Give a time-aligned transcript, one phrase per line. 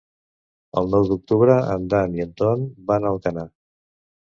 [0.81, 3.51] El nou d'octubre en Dan i en Ton van a Alcanar.